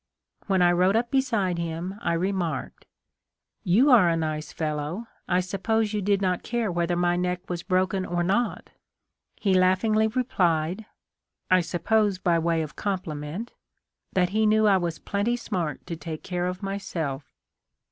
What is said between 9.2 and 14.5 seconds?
He laugh ingly replied (I suppose by way of compliment), that he